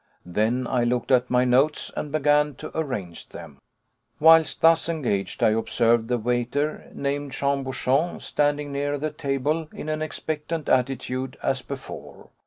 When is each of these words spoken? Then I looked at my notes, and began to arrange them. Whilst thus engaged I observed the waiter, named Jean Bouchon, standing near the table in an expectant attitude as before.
Then 0.25 0.65
I 0.65 0.83
looked 0.83 1.11
at 1.11 1.29
my 1.29 1.45
notes, 1.45 1.91
and 1.95 2.11
began 2.11 2.55
to 2.55 2.75
arrange 2.75 3.29
them. 3.29 3.59
Whilst 4.19 4.59
thus 4.61 4.89
engaged 4.89 5.43
I 5.43 5.49
observed 5.51 6.07
the 6.07 6.17
waiter, 6.17 6.89
named 6.95 7.33
Jean 7.33 7.61
Bouchon, 7.63 8.19
standing 8.19 8.71
near 8.71 8.97
the 8.97 9.11
table 9.11 9.67
in 9.71 9.89
an 9.89 10.01
expectant 10.01 10.67
attitude 10.67 11.37
as 11.43 11.61
before. 11.61 12.29